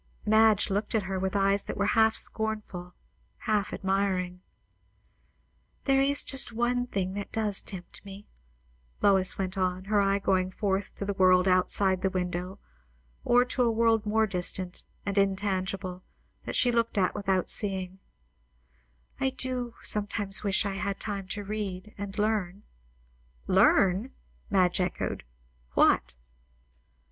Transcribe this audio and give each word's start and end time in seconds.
Madge 0.25 0.71
looked 0.71 0.95
at 0.95 1.03
her, 1.03 1.19
with 1.19 1.35
eyes 1.35 1.65
that 1.65 1.77
were 1.77 1.85
half 1.85 2.15
scornful, 2.15 2.95
half 3.37 3.71
admiring. 3.71 4.41
"There 5.83 6.01
is 6.01 6.23
just 6.23 6.51
one 6.51 6.87
thing 6.87 7.13
that 7.13 7.31
does 7.31 7.61
tempt 7.61 8.03
me," 8.03 8.25
Lois 9.03 9.37
went 9.37 9.59
on, 9.59 9.83
her 9.85 10.01
eye 10.01 10.17
going 10.17 10.49
forth 10.49 10.95
to 10.95 11.05
the 11.05 11.13
world 11.13 11.47
outside 11.47 12.01
the 12.01 12.09
window, 12.09 12.57
or 13.23 13.45
to 13.45 13.61
a 13.61 13.69
world 13.69 14.03
more 14.07 14.25
distant 14.25 14.81
and 15.05 15.19
in 15.19 15.35
tangible, 15.35 16.01
that 16.45 16.55
she 16.55 16.71
looked 16.71 16.97
at 16.97 17.13
without 17.13 17.51
seeing, 17.51 17.99
"I 19.19 19.29
do 19.29 19.75
sometimes 19.83 20.43
wish 20.43 20.65
I 20.65 20.77
had 20.77 20.99
time 20.99 21.27
to 21.27 21.43
read 21.43 21.93
and 21.95 22.17
learn." 22.17 22.63
"Learn!" 23.45 24.13
Madge 24.49 24.79
echoed. 24.81 25.23
"What?" 25.73 26.15